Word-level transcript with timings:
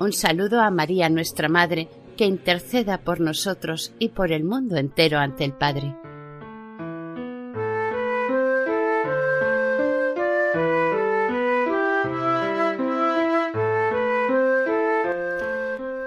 Un 0.00 0.14
saludo 0.14 0.62
a 0.62 0.70
María 0.70 1.10
nuestra 1.10 1.50
Madre, 1.50 1.90
que 2.16 2.24
interceda 2.24 3.04
por 3.04 3.20
nosotros 3.20 3.92
y 3.98 4.08
por 4.08 4.32
el 4.32 4.44
mundo 4.44 4.78
entero 4.78 5.18
ante 5.18 5.44
el 5.44 5.52
Padre. 5.52 5.94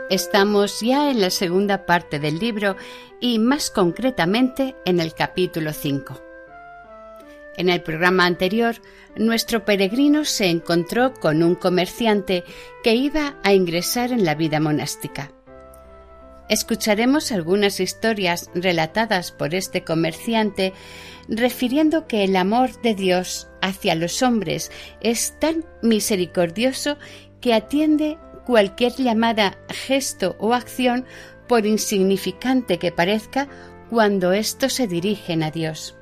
Estamos 0.09 0.81
ya 0.81 1.11
en 1.11 1.21
la 1.21 1.29
segunda 1.29 1.85
parte 1.85 2.17
del 2.17 2.39
libro 2.39 2.75
y 3.19 3.37
más 3.37 3.69
concretamente 3.69 4.75
en 4.85 4.99
el 4.99 5.13
capítulo 5.13 5.71
5. 5.71 6.22
En 7.55 7.69
el 7.69 7.81
programa 7.81 8.25
anterior, 8.25 8.75
nuestro 9.15 9.63
peregrino 9.63 10.25
se 10.25 10.47
encontró 10.47 11.13
con 11.13 11.43
un 11.43 11.55
comerciante 11.55 12.43
que 12.83 12.95
iba 12.95 13.35
a 13.43 13.53
ingresar 13.53 14.11
en 14.11 14.25
la 14.25 14.35
vida 14.35 14.59
monástica. 14.59 15.31
Escucharemos 16.49 17.31
algunas 17.31 17.79
historias 17.79 18.49
relatadas 18.53 19.31
por 19.31 19.55
este 19.55 19.83
comerciante 19.83 20.73
refiriendo 21.29 22.05
que 22.07 22.23
el 22.23 22.35
amor 22.35 22.81
de 22.81 22.95
Dios 22.95 23.47
hacia 23.61 23.95
los 23.95 24.21
hombres 24.21 24.71
es 24.99 25.39
tan 25.39 25.63
misericordioso 25.81 26.97
que 27.39 27.53
atiende 27.53 28.17
cualquier 28.45 28.93
llamada, 28.93 29.57
gesto 29.69 30.35
o 30.39 30.53
acción, 30.53 31.05
por 31.47 31.65
insignificante 31.65 32.77
que 32.77 32.91
parezca, 32.91 33.47
cuando 33.89 34.33
éstos 34.33 34.73
se 34.73 34.87
dirigen 34.87 35.43
a 35.43 35.51
Dios. 35.51 35.95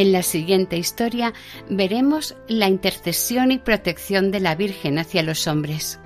En 0.00 0.12
la 0.12 0.22
siguiente 0.22 0.78
historia 0.78 1.34
veremos 1.68 2.34
la 2.48 2.68
intercesión 2.68 3.52
y 3.52 3.58
protección 3.58 4.30
de 4.30 4.40
la 4.40 4.54
Virgen 4.54 4.98
hacia 4.98 5.22
los 5.22 5.46
hombres. 5.46 6.00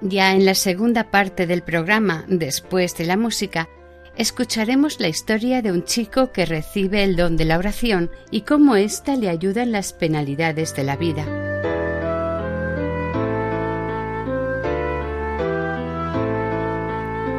Ya 0.00 0.32
en 0.32 0.44
la 0.44 0.56
segunda 0.56 1.12
parte 1.12 1.46
del 1.46 1.62
programa, 1.62 2.24
después 2.26 2.96
de 2.96 3.04
la 3.04 3.16
música, 3.16 3.68
escucharemos 4.16 4.98
la 4.98 5.06
historia 5.06 5.62
de 5.62 5.70
un 5.70 5.84
chico 5.84 6.32
que 6.32 6.46
recibe 6.46 7.04
el 7.04 7.14
don 7.14 7.36
de 7.36 7.44
la 7.44 7.58
oración 7.58 8.10
y 8.32 8.40
cómo 8.40 8.74
ésta 8.74 9.14
le 9.14 9.28
ayuda 9.28 9.62
en 9.62 9.70
las 9.70 9.92
penalidades 9.92 10.74
de 10.74 10.82
la 10.82 10.96
vida. 10.96 11.24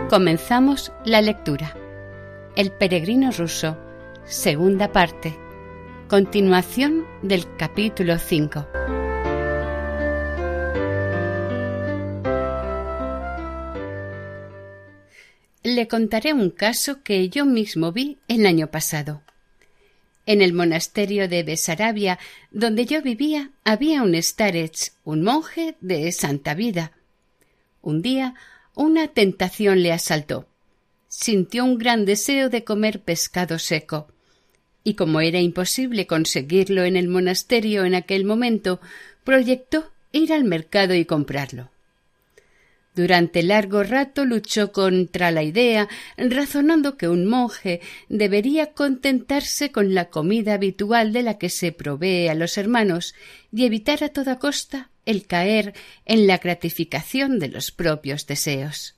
Comenzamos 0.10 0.94
la 1.04 1.22
lectura. 1.22 1.76
El 2.56 2.72
peregrino 2.72 3.32
ruso 3.32 3.91
segunda 4.26 4.92
parte, 4.92 5.38
continuación 6.08 7.06
del 7.22 7.46
capítulo 7.58 8.18
5. 8.18 8.68
Le 15.64 15.88
contaré 15.88 16.34
un 16.34 16.50
caso 16.50 17.04
que 17.04 17.30
yo 17.30 17.46
mismo 17.46 17.92
vi 17.92 18.20
el 18.28 18.46
año 18.46 18.72
pasado. 18.72 19.22
En 20.26 20.42
el 20.42 20.54
monasterio 20.54 21.28
de 21.28 21.44
Besarabia, 21.44 22.20
donde 22.52 22.86
yo 22.86 23.02
vivía, 23.02 23.52
había 23.64 24.04
un 24.04 24.22
starets, 24.22 24.96
un 25.04 25.24
monje 25.24 25.76
de 25.82 26.12
santa 26.12 26.54
vida. 26.54 26.92
Un 27.82 28.02
día 28.02 28.36
una 28.76 29.08
tentación 29.08 29.84
le 29.84 29.92
asaltó 29.92 30.51
sintió 31.12 31.66
un 31.66 31.78
gran 31.78 32.06
deseo 32.06 32.50
de 32.50 32.64
comer 32.64 33.02
pescado 33.02 33.60
seco. 33.60 34.08
Y 34.82 34.94
como 34.94 35.20
era 35.20 35.42
imposible 35.42 36.08
conseguirlo 36.08 36.86
en 36.86 36.96
el 36.96 37.10
monasterio 37.10 37.84
en 37.84 37.96
aquel 37.96 38.24
momento, 38.24 38.80
proyectó 39.26 39.92
ir 40.14 40.32
al 40.32 40.46
mercado 40.46 40.96
y 40.96 41.04
comprarlo. 41.04 41.70
Durante 42.96 43.44
largo 43.44 43.84
rato 43.84 44.24
luchó 44.24 44.72
contra 44.72 45.32
la 45.32 45.44
idea, 45.44 45.90
razonando 46.18 46.96
que 46.96 47.10
un 47.10 47.26
monje 47.26 47.82
debería 48.08 48.72
contentarse 48.72 49.70
con 49.70 49.94
la 49.94 50.10
comida 50.10 50.54
habitual 50.54 51.12
de 51.12 51.24
la 51.24 51.38
que 51.38 51.50
se 51.50 51.74
provee 51.74 52.30
a 52.30 52.36
los 52.36 52.58
hermanos 52.58 53.16
y 53.52 53.66
evitar 53.66 54.02
a 54.06 54.10
toda 54.10 54.40
costa 54.40 54.90
el 55.06 55.28
caer 55.28 55.74
en 56.06 56.26
la 56.26 56.38
gratificación 56.38 57.38
de 57.38 57.50
los 57.50 57.72
propios 57.72 58.28
deseos. 58.28 58.96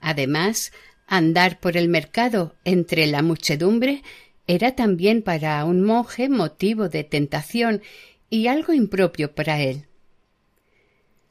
Además, 0.00 0.72
Andar 1.14 1.60
por 1.60 1.76
el 1.76 1.90
mercado 1.90 2.56
entre 2.64 3.06
la 3.06 3.20
muchedumbre 3.20 4.02
era 4.46 4.74
también 4.74 5.20
para 5.20 5.62
un 5.66 5.82
monje 5.82 6.30
motivo 6.30 6.88
de 6.88 7.04
tentación 7.04 7.82
y 8.30 8.46
algo 8.46 8.72
impropio 8.72 9.34
para 9.34 9.60
él. 9.60 9.84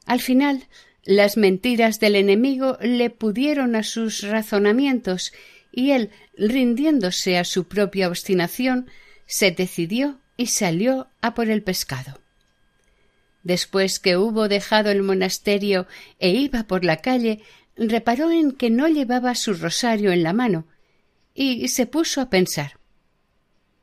Al 0.06 0.20
final, 0.20 0.68
las 1.02 1.36
mentiras 1.36 1.98
del 1.98 2.14
enemigo 2.14 2.78
le 2.80 3.10
pudieron 3.10 3.74
a 3.74 3.82
sus 3.82 4.22
razonamientos 4.22 5.32
y 5.72 5.90
él, 5.90 6.10
rindiéndose 6.36 7.36
a 7.36 7.42
su 7.42 7.64
propia 7.64 8.06
obstinación, 8.06 8.88
se 9.26 9.50
decidió 9.50 10.20
y 10.36 10.46
salió 10.46 11.08
a 11.22 11.34
por 11.34 11.50
el 11.50 11.64
pescado. 11.64 12.20
Después 13.42 13.98
que 13.98 14.16
hubo 14.16 14.46
dejado 14.46 14.92
el 14.92 15.02
monasterio 15.02 15.88
e 16.20 16.30
iba 16.30 16.62
por 16.68 16.84
la 16.84 16.98
calle, 16.98 17.40
reparó 17.76 18.30
en 18.30 18.52
que 18.52 18.70
no 18.70 18.88
llevaba 18.88 19.34
su 19.34 19.54
rosario 19.54 20.12
en 20.12 20.22
la 20.22 20.32
mano 20.32 20.66
y 21.34 21.68
se 21.68 21.86
puso 21.86 22.20
a 22.20 22.28
pensar 22.28 22.78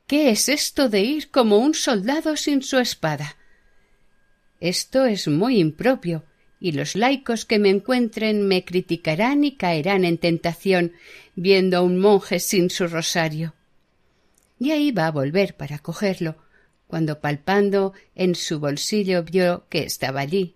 ¿Qué 0.10 0.32
es 0.32 0.50
esto 0.50 0.90
de 0.90 1.02
ir 1.02 1.30
como 1.30 1.60
un 1.60 1.76
soldado 1.76 2.36
sin 2.36 2.64
su 2.64 2.80
espada? 2.80 3.38
Esto 4.60 5.06
es 5.06 5.28
muy 5.28 5.60
impropio, 5.60 6.26
y 6.60 6.72
los 6.72 6.96
laicos 6.96 7.46
que 7.46 7.60
me 7.60 7.70
encuentren 7.70 8.48
me 8.48 8.66
criticarán 8.66 9.44
y 9.44 9.56
caerán 9.56 10.06
en 10.06 10.18
tentación 10.18 10.94
viendo 11.36 11.78
a 11.78 11.82
un 11.82 12.00
monje 12.00 12.40
sin 12.40 12.72
su 12.72 12.88
rosario. 12.88 13.54
Ya 14.58 14.78
iba 14.78 15.06
a 15.06 15.12
volver 15.12 15.56
para 15.56 15.78
cogerlo, 15.78 16.38
cuando 16.88 17.22
palpando 17.22 17.94
en 18.16 18.34
su 18.34 18.60
bolsillo 18.60 19.22
vio 19.22 19.68
que 19.70 19.84
estaba 19.84 20.22
allí. 20.22 20.56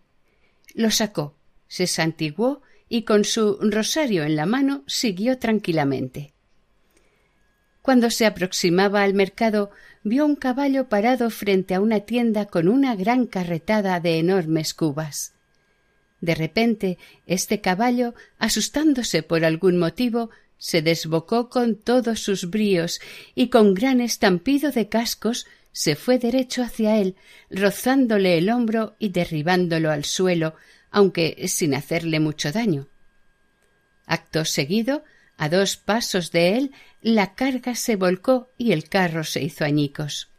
Lo 0.74 0.90
sacó, 0.90 1.38
se 1.68 1.86
santiguó 1.86 2.64
y 2.94 3.06
con 3.06 3.26
su 3.26 3.58
rosario 3.60 4.24
en 4.24 4.36
la 4.36 4.46
mano 4.46 4.84
siguió 4.86 5.40
tranquilamente. 5.40 6.32
Cuando 7.82 8.12
se 8.12 8.28
aproximaba 8.28 9.02
al 9.02 9.16
mercado 9.16 9.72
vio 10.04 10.28
un 10.28 10.36
caballo 10.36 10.90
parado 10.90 11.32
frente 11.32 11.74
a 11.74 11.82
una 11.82 12.02
tienda 12.02 12.46
con 12.46 12.68
una 12.68 12.96
gran 12.96 13.26
carretada 13.26 14.00
de 14.00 14.20
enormes 14.20 14.76
cubas. 14.76 15.34
De 16.22 16.36
repente 16.36 17.00
este 17.26 17.62
caballo, 17.62 18.14
asustándose 18.38 19.24
por 19.24 19.44
algún 19.44 19.80
motivo, 19.80 20.30
se 20.60 20.84
desbocó 20.84 21.50
con 21.50 21.74
todos 21.74 22.20
sus 22.20 22.52
bríos 22.52 23.02
y 23.34 23.48
con 23.48 23.74
gran 23.74 24.02
estampido 24.02 24.70
de 24.70 24.88
cascos 24.88 25.48
se 25.72 25.96
fue 25.96 26.20
derecho 26.20 26.62
hacia 26.62 26.98
él, 26.98 27.16
rozándole 27.50 28.38
el 28.38 28.52
hombro 28.52 28.96
y 29.00 29.10
derribándolo 29.10 29.90
al 29.90 30.06
suelo, 30.06 30.54
aunque 30.94 31.48
sin 31.48 31.74
hacerle 31.74 32.22
mucho 32.22 32.52
daño. 32.52 32.88
Acto 34.06 34.46
seguido, 34.46 35.04
a 35.38 35.50
dos 35.50 35.76
pasos 35.76 36.32
de 36.32 36.56
él, 36.56 36.72
la 37.02 37.34
carga 37.34 37.74
se 37.74 37.96
volcó 37.96 38.52
y 38.60 38.72
el 38.74 38.88
carro 38.88 39.24
se 39.24 39.42
hizo 39.42 39.66
añicos. 39.66 40.30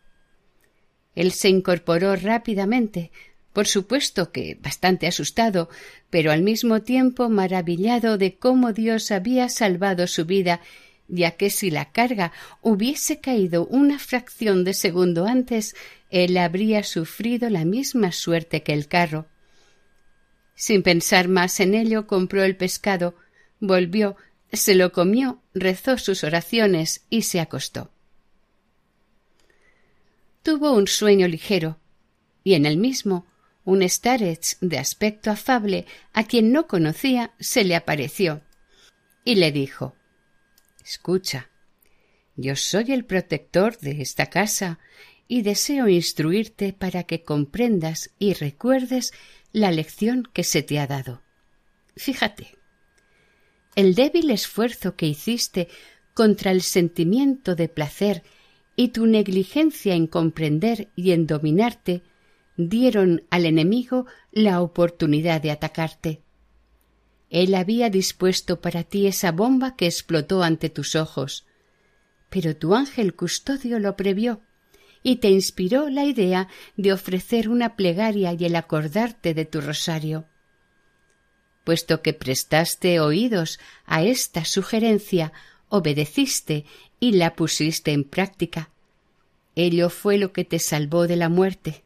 Él 1.17 1.33
se 1.33 1.49
incorporó 1.49 2.15
rápidamente, 2.15 3.11
por 3.53 3.67
supuesto 3.67 4.31
que 4.31 4.57
bastante 4.61 5.09
asustado, 5.09 5.69
pero 6.09 6.31
al 6.31 6.43
mismo 6.43 6.83
tiempo 6.83 7.29
maravillado 7.29 8.17
de 8.17 8.37
cómo 8.39 8.73
Dios 8.73 9.11
había 9.11 9.49
salvado 9.49 10.07
su 10.07 10.25
vida, 10.25 10.61
ya 11.09 11.33
que 11.33 11.51
si 11.51 11.73
la 11.73 11.91
carga 11.91 12.31
hubiese 12.63 13.21
caído 13.21 13.67
una 13.67 13.99
fracción 13.99 14.63
de 14.63 14.73
segundo 14.73 15.27
antes, 15.27 15.75
él 16.11 16.37
habría 16.37 16.85
sufrido 16.85 17.51
la 17.51 17.65
misma 17.65 18.13
suerte 18.13 18.63
que 18.63 18.73
el 18.73 18.87
carro. 18.87 19.27
Sin 20.55 20.83
pensar 20.83 21.29
más 21.29 21.61
en 21.61 21.75
ello, 21.75 22.07
compró 22.07 22.43
el 22.45 22.57
pescado, 22.57 23.17
volvió, 23.61 24.17
se 24.53 24.75
lo 24.75 24.93
comió, 24.93 25.43
rezó 25.53 25.99
sus 25.99 26.25
oraciones 26.25 27.05
y 27.11 27.23
se 27.23 27.41
acostó. 27.41 27.91
Tuvo 30.43 30.73
un 30.73 30.87
sueño 30.87 31.27
ligero, 31.27 31.79
y 32.45 32.55
en 32.55 32.67
el 32.67 32.77
mismo 32.77 33.27
un 33.65 33.89
starets 33.89 34.59
de 34.61 34.79
aspecto 34.79 35.31
afable, 35.31 35.87
a 36.13 36.25
quien 36.25 36.53
no 36.53 36.67
conocía, 36.67 37.33
se 37.41 37.65
le 37.65 37.75
apareció 37.75 38.43
y 39.25 39.37
le 39.37 39.53
dijo 39.53 39.97
Escucha, 40.85 41.49
yo 42.37 42.57
soy 42.57 42.93
el 42.93 43.07
protector 43.07 43.79
de 43.79 44.03
esta 44.03 44.27
casa 44.27 44.79
y 45.27 45.43
deseo 45.43 45.89
instruirte 45.89 46.75
para 46.75 47.05
que 47.05 47.23
comprendas 47.23 48.11
y 48.19 48.35
recuerdes 48.35 49.13
la 49.55 49.71
lección 49.71 50.29
que 50.33 50.43
se 50.43 50.65
te 50.65 50.81
ha 50.81 50.87
dado. 50.89 51.23
Fíjate, 51.97 52.59
el 53.77 53.95
débil 53.95 54.31
esfuerzo 54.31 54.97
que 54.97 55.07
hiciste 55.07 55.69
contra 56.13 56.51
el 56.51 56.61
sentimiento 56.61 57.55
de 57.55 57.69
placer 57.69 58.25
y 58.75 58.89
tu 58.89 59.07
negligencia 59.07 59.95
en 59.95 60.09
comprender 60.09 60.91
y 60.97 61.13
en 61.13 61.29
dominarte 61.29 62.03
dieron 62.57 63.23
al 63.31 63.47
enemigo 63.47 64.07
la 64.33 64.61
oportunidad 64.61 65.41
de 65.41 65.53
atacarte. 65.53 66.21
Él 67.31 67.55
había 67.55 67.91
dispuesto 67.91 68.61
para 68.61 68.83
ti 68.83 69.07
esa 69.07 69.31
bomba 69.31 69.77
que 69.77 69.87
explotó 69.87 70.43
ante 70.43 70.69
tus 70.69 70.97
ojos, 70.97 71.47
pero 72.29 72.57
tu 72.57 72.75
ángel 72.75 73.15
custodio 73.15 73.79
lo 73.79 73.97
previó 73.97 74.41
y 75.07 75.17
te 75.17 75.29
inspiró 75.29 75.91
la 75.91 76.05
idea 76.05 76.49
de 76.77 76.93
ofrecer 76.93 77.51
una 77.51 77.77
plegaria 77.77 78.33
y 78.33 78.47
el 78.47 78.57
acordarte 78.57 79.35
de 79.35 79.45
tu 79.45 79.61
rosario. 79.61 80.25
Puesto 81.63 82.03
que 82.03 82.15
prestaste 82.15 82.99
oídos 83.01 83.61
a 83.85 84.03
esta 84.03 84.47
sugerencia, 84.47 85.33
obedeciste 85.69 86.65
y 87.01 87.13
la 87.13 87.37
pusiste 87.37 87.93
en 87.93 88.05
práctica. 88.05 88.71
Ello 89.55 89.91
fue 89.91 90.17
lo 90.17 90.33
que 90.33 90.45
te 90.45 90.59
salvó 90.59 91.07
de 91.07 91.17
la 91.17 91.29
muerte. 91.29 91.85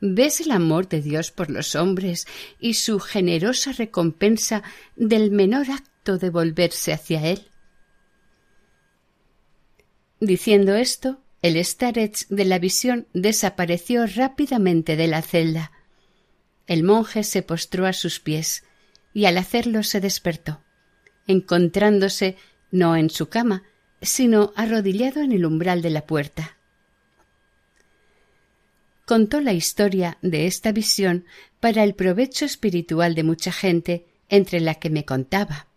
¿Ves 0.00 0.40
el 0.40 0.50
amor 0.50 0.88
de 0.88 1.02
Dios 1.02 1.30
por 1.30 1.50
los 1.50 1.74
hombres 1.74 2.26
y 2.58 2.74
su 2.74 3.00
generosa 3.00 3.72
recompensa 3.72 4.62
del 4.96 5.30
menor 5.30 5.70
acto 5.70 6.16
de 6.16 6.30
volverse 6.30 6.94
hacia 6.94 7.26
Él? 7.26 7.48
Diciendo 10.20 10.74
esto, 10.74 11.20
el 11.42 11.62
starets 11.64 12.26
de 12.28 12.44
la 12.44 12.58
visión 12.58 13.06
desapareció 13.14 14.06
rápidamente 14.06 14.96
de 14.96 15.06
la 15.06 15.22
celda. 15.22 15.72
El 16.66 16.82
monje 16.82 17.24
se 17.24 17.42
postró 17.42 17.86
a 17.86 17.92
sus 17.92 18.20
pies 18.20 18.64
y 19.14 19.24
al 19.24 19.38
hacerlo 19.38 19.82
se 19.82 20.00
despertó, 20.00 20.60
encontrándose 21.26 22.36
no 22.70 22.94
en 22.94 23.10
su 23.10 23.28
cama, 23.28 23.64
sino 24.02 24.52
arrodillado 24.54 25.20
en 25.20 25.32
el 25.32 25.44
umbral 25.44 25.82
de 25.82 25.90
la 25.90 26.06
puerta. 26.06 26.56
Contó 29.06 29.40
la 29.40 29.52
historia 29.52 30.18
de 30.22 30.46
esta 30.46 30.72
visión 30.72 31.24
para 31.58 31.82
el 31.82 31.94
provecho 31.94 32.44
espiritual 32.44 33.14
de 33.14 33.24
mucha 33.24 33.50
gente, 33.50 34.06
entre 34.28 34.60
la 34.60 34.76
que 34.76 34.90
me 34.90 35.04
contaba. 35.04 35.69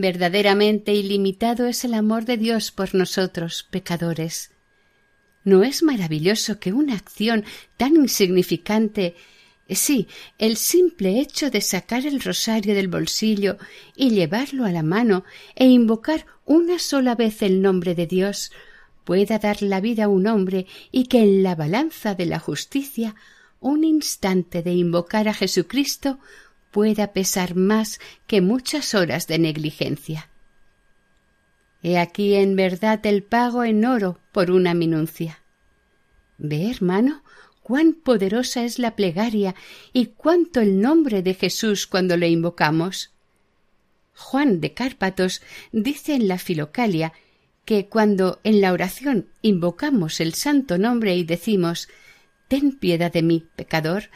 Verdaderamente 0.00 0.94
ilimitado 0.94 1.66
es 1.66 1.84
el 1.84 1.92
amor 1.92 2.24
de 2.24 2.38
Dios 2.38 2.70
por 2.70 2.94
nosotros, 2.94 3.66
pecadores. 3.70 4.50
¿No 5.44 5.62
es 5.62 5.82
maravilloso 5.82 6.58
que 6.58 6.72
una 6.72 6.94
acción 6.94 7.44
tan 7.76 7.96
insignificante 7.96 9.14
Sí, 9.68 10.08
el 10.38 10.56
simple 10.56 11.20
hecho 11.20 11.50
de 11.50 11.60
sacar 11.60 12.06
el 12.06 12.20
rosario 12.20 12.74
del 12.74 12.88
bolsillo 12.88 13.58
y 13.94 14.10
llevarlo 14.10 14.64
a 14.64 14.72
la 14.72 14.82
mano 14.82 15.22
e 15.54 15.66
invocar 15.66 16.24
una 16.44 16.78
sola 16.78 17.14
vez 17.14 17.42
el 17.42 17.60
nombre 17.60 17.94
de 17.94 18.06
Dios 18.06 18.50
pueda 19.04 19.38
dar 19.38 19.62
la 19.62 19.80
vida 19.80 20.04
a 20.04 20.08
un 20.08 20.26
hombre 20.26 20.66
y 20.90 21.04
que 21.04 21.22
en 21.22 21.42
la 21.42 21.54
balanza 21.54 22.14
de 22.14 22.26
la 22.26 22.40
justicia 22.40 23.14
un 23.60 23.84
instante 23.84 24.62
de 24.62 24.72
invocar 24.72 25.28
a 25.28 25.34
Jesucristo 25.34 26.18
pueda 26.70 27.12
pesar 27.12 27.54
más 27.54 28.00
que 28.26 28.40
muchas 28.40 28.94
horas 28.94 29.26
de 29.26 29.38
negligencia. 29.38 30.30
He 31.82 31.98
aquí 31.98 32.34
en 32.34 32.56
verdad 32.56 33.04
el 33.06 33.22
pago 33.22 33.64
en 33.64 33.84
oro 33.84 34.18
por 34.32 34.50
una 34.50 34.74
minucia. 34.74 35.42
Ve, 36.38 36.70
hermano, 36.70 37.22
cuán 37.62 37.94
poderosa 37.94 38.64
es 38.64 38.78
la 38.78 38.96
plegaria 38.96 39.54
y 39.92 40.06
cuánto 40.06 40.60
el 40.60 40.80
nombre 40.80 41.22
de 41.22 41.34
Jesús 41.34 41.86
cuando 41.86 42.16
le 42.16 42.28
invocamos. 42.28 43.12
Juan 44.14 44.60
de 44.60 44.74
Cárpatos 44.74 45.40
dice 45.72 46.14
en 46.14 46.28
la 46.28 46.38
Filocalia 46.38 47.12
que 47.64 47.86
cuando 47.86 48.40
en 48.44 48.60
la 48.60 48.72
oración 48.72 49.28
invocamos 49.42 50.20
el 50.20 50.34
santo 50.34 50.78
nombre 50.78 51.14
y 51.16 51.24
decimos 51.24 51.88
Ten 52.48 52.72
piedad 52.72 53.12
de 53.12 53.22
mí, 53.22 53.46
pecador, 53.54 54.10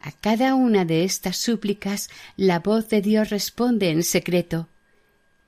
a 0.00 0.12
cada 0.12 0.54
una 0.54 0.84
de 0.84 1.04
estas 1.04 1.36
súplicas 1.36 2.08
la 2.36 2.60
voz 2.60 2.88
de 2.88 3.00
Dios 3.00 3.30
responde 3.30 3.90
en 3.90 4.02
secreto 4.02 4.68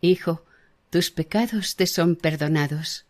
Hijo, 0.00 0.44
tus 0.90 1.10
pecados 1.10 1.76
te 1.76 1.86
son 1.86 2.16
perdonados. 2.16 3.04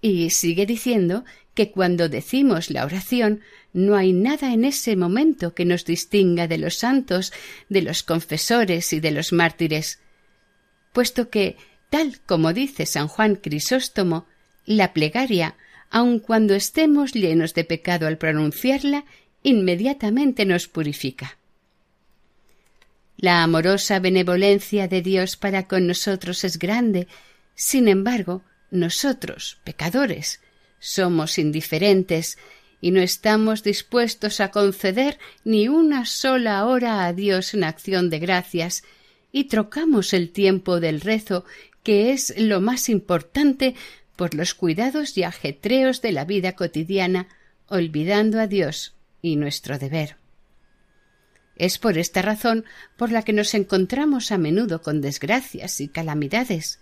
Y 0.00 0.30
sigue 0.30 0.66
diciendo 0.66 1.24
que 1.54 1.70
cuando 1.70 2.08
decimos 2.08 2.70
la 2.70 2.84
oración 2.84 3.40
no 3.72 3.96
hay 3.96 4.12
nada 4.12 4.52
en 4.52 4.64
ese 4.64 4.96
momento 4.96 5.54
que 5.54 5.64
nos 5.64 5.84
distinga 5.84 6.48
de 6.48 6.58
los 6.58 6.76
santos, 6.76 7.32
de 7.68 7.82
los 7.82 8.02
confesores 8.02 8.92
y 8.92 9.00
de 9.00 9.10
los 9.10 9.32
mártires, 9.32 10.00
puesto 10.92 11.30
que, 11.30 11.56
tal 11.90 12.20
como 12.26 12.52
dice 12.52 12.86
San 12.86 13.08
Juan 13.08 13.36
Crisóstomo, 13.36 14.26
la 14.64 14.92
plegaria, 14.92 15.56
aun 15.90 16.18
cuando 16.18 16.54
estemos 16.54 17.12
llenos 17.12 17.54
de 17.54 17.64
pecado 17.64 18.06
al 18.06 18.18
pronunciarla, 18.18 19.04
inmediatamente 19.42 20.44
nos 20.44 20.68
purifica. 20.68 21.38
La 23.16 23.42
amorosa 23.42 24.00
benevolencia 24.00 24.88
de 24.88 25.02
Dios 25.02 25.36
para 25.36 25.68
con 25.68 25.86
nosotros 25.86 26.44
es 26.44 26.58
grande, 26.58 27.06
sin 27.54 27.88
embargo, 27.88 28.42
nosotros, 28.70 29.58
pecadores, 29.64 30.40
somos 30.80 31.38
indiferentes 31.38 32.38
y 32.80 32.90
no 32.90 33.00
estamos 33.00 33.62
dispuestos 33.62 34.40
a 34.40 34.50
conceder 34.50 35.18
ni 35.44 35.68
una 35.68 36.04
sola 36.04 36.66
hora 36.66 37.04
a 37.06 37.12
Dios 37.12 37.54
en 37.54 37.64
acción 37.64 38.10
de 38.10 38.18
gracias, 38.18 38.82
y 39.30 39.44
trocamos 39.44 40.12
el 40.12 40.30
tiempo 40.30 40.80
del 40.80 41.00
rezo, 41.00 41.44
que 41.84 42.12
es 42.12 42.34
lo 42.36 42.60
más 42.60 42.88
importante, 42.88 43.74
por 44.16 44.34
los 44.34 44.54
cuidados 44.54 45.16
y 45.16 45.22
ajetreos 45.22 46.02
de 46.02 46.12
la 46.12 46.24
vida 46.24 46.52
cotidiana, 46.52 47.28
olvidando 47.68 48.40
a 48.40 48.46
Dios 48.46 48.94
y 49.22 49.36
nuestro 49.36 49.78
deber. 49.78 50.16
Es 51.56 51.78
por 51.78 51.96
esta 51.96 52.22
razón 52.22 52.64
por 52.96 53.12
la 53.12 53.22
que 53.22 53.32
nos 53.32 53.54
encontramos 53.54 54.32
a 54.32 54.38
menudo 54.38 54.82
con 54.82 55.00
desgracias 55.00 55.80
y 55.80 55.88
calamidades. 55.88 56.80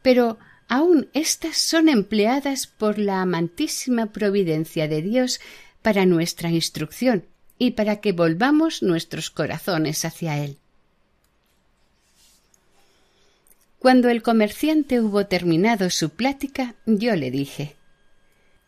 Pero 0.00 0.38
aun 0.68 1.08
éstas 1.12 1.56
son 1.56 1.88
empleadas 1.88 2.68
por 2.68 2.98
la 2.98 3.20
amantísima 3.20 4.06
providencia 4.06 4.86
de 4.86 5.02
Dios 5.02 5.40
para 5.82 6.06
nuestra 6.06 6.50
instrucción 6.50 7.26
y 7.58 7.72
para 7.72 8.00
que 8.00 8.12
volvamos 8.12 8.82
nuestros 8.82 9.30
corazones 9.30 10.04
hacia 10.04 10.38
Él. 10.38 10.58
Cuando 13.78 14.08
el 14.10 14.22
comerciante 14.22 15.00
hubo 15.00 15.26
terminado 15.26 15.90
su 15.90 16.10
plática, 16.10 16.74
yo 16.86 17.16
le 17.16 17.30
dije 17.30 17.79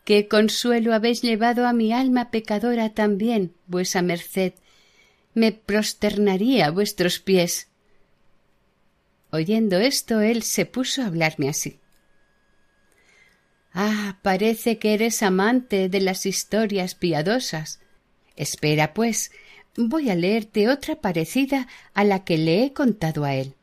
Qué 0.04 0.26
consuelo 0.26 0.94
habéis 0.94 1.22
llevado 1.22 1.66
a 1.66 1.72
mi 1.72 1.92
alma 1.92 2.30
pecadora 2.30 2.90
también, 2.90 3.54
vuesa 3.66 4.02
merced. 4.02 4.54
Me 5.34 5.52
prosternaría 5.52 6.66
a 6.66 6.70
vuestros 6.70 7.20
pies. 7.20 7.68
Oyendo 9.30 9.78
esto, 9.78 10.20
él 10.20 10.42
se 10.42 10.66
puso 10.66 11.02
a 11.02 11.06
hablarme 11.06 11.48
así. 11.48 11.78
Ah, 13.72 14.18
parece 14.22 14.78
que 14.78 14.92
eres 14.92 15.22
amante 15.22 15.88
de 15.88 16.00
las 16.00 16.26
historias 16.26 16.94
piadosas. 16.94 17.80
Espera, 18.36 18.92
pues, 18.92 19.30
voy 19.76 20.10
a 20.10 20.14
leerte 20.14 20.68
otra 20.68 20.96
parecida 20.96 21.68
a 21.94 22.04
la 22.04 22.24
que 22.24 22.36
le 22.36 22.64
he 22.64 22.72
contado 22.72 23.24
a 23.24 23.34
él. 23.34 23.54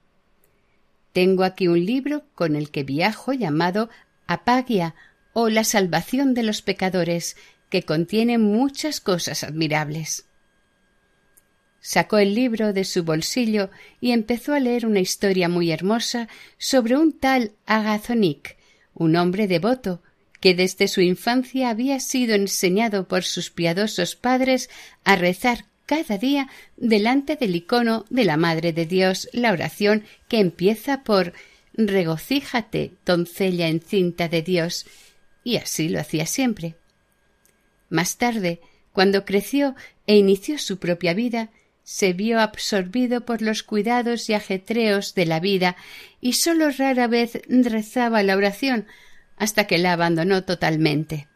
Tengo 1.14 1.44
aquí 1.44 1.68
un 1.68 1.86
libro 1.86 2.24
con 2.34 2.56
el 2.56 2.72
que 2.72 2.84
viajo 2.84 3.34
llamado 3.34 3.90
Apagia 4.26 4.96
o 5.34 5.50
La 5.50 5.64
salvación 5.64 6.34
de 6.34 6.44
los 6.44 6.62
pecadores, 6.62 7.38
que 7.70 7.84
contiene 7.84 8.38
muchas 8.38 9.00
cosas 9.00 9.44
admirables. 9.44 10.26
Sacó 11.82 12.18
el 12.18 12.36
libro 12.36 12.74
de 12.74 12.84
su 12.84 13.04
bolsillo 13.04 13.70
y 14.02 14.12
empezó 14.12 14.54
a 14.54 14.60
leer 14.60 14.86
una 14.86 15.00
historia 15.00 15.48
muy 15.48 15.72
hermosa 15.72 16.28
sobre 16.58 16.98
un 16.98 17.14
tal 17.14 17.54
Agazonic, 17.66 18.58
un 18.94 19.16
hombre 19.16 19.48
devoto, 19.48 20.02
que 20.42 20.56
desde 20.56 20.88
su 20.88 21.02
infancia 21.02 21.70
había 21.70 22.00
sido 22.00 22.36
enseñado 22.36 23.08
por 23.08 23.24
sus 23.24 23.50
piadosos 23.50 24.16
padres 24.16 24.70
a 25.04 25.16
rezar 25.16 25.66
cada 25.86 26.18
día 26.18 26.50
delante 26.78 27.36
del 27.36 27.56
icono 27.56 28.06
de 28.10 28.24
la 28.24 28.38
Madre 28.38 28.74
de 28.74 28.86
Dios 28.86 29.28
la 29.34 29.52
oración 29.52 30.04
que 30.28 30.40
empieza 30.40 31.04
por 31.04 31.34
Regocíjate, 31.74 32.92
doncella 33.06 33.70
encinta 33.70 34.28
de 34.28 34.42
Dios, 34.42 34.86
y 35.44 35.58
así 35.58 35.90
lo 35.90 36.00
hacía 36.00 36.26
siempre. 36.26 36.76
Más 37.90 38.18
tarde, 38.18 38.62
cuando 38.94 39.26
creció 39.26 39.76
e 40.08 40.18
inició 40.18 40.58
su 40.58 40.78
propia 40.78 41.14
vida, 41.14 41.50
se 41.84 42.14
vio 42.14 42.40
absorbido 42.40 43.26
por 43.26 43.42
los 43.42 43.64
cuidados 43.64 44.30
y 44.30 44.34
ajetreos 44.34 45.16
de 45.16 45.26
la 45.26 45.40
vida 45.40 45.76
y 46.22 46.34
sólo 46.34 46.70
rara 46.70 47.08
vez 47.08 47.42
rezaba 47.48 48.22
la 48.22 48.38
oración 48.38 48.86
hasta 49.38 49.66
que 49.66 49.80
la 49.80 49.94
abandonó 49.94 50.44
totalmente. 50.44 51.28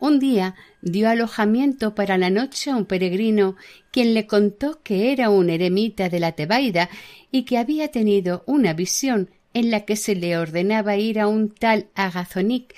Un 0.00 0.18
día 0.18 0.56
dio 0.82 1.08
alojamiento 1.08 1.94
para 1.94 2.18
la 2.18 2.30
noche 2.30 2.70
a 2.70 2.76
un 2.76 2.84
peregrino 2.84 3.56
quien 3.92 4.12
le 4.12 4.26
contó 4.26 4.82
que 4.82 5.12
era 5.12 5.30
un 5.30 5.48
eremita 5.50 6.08
de 6.08 6.18
la 6.18 6.32
Tebaida 6.32 6.90
y 7.30 7.44
que 7.44 7.56
había 7.58 7.88
tenido 7.88 8.42
una 8.46 8.74
visión 8.74 9.30
en 9.54 9.70
la 9.70 9.84
que 9.84 9.96
se 9.96 10.14
le 10.14 10.36
ordenaba 10.36 10.96
ir 10.96 11.18
a 11.18 11.28
un 11.28 11.54
tal 11.54 11.88
Agazonic 11.94 12.74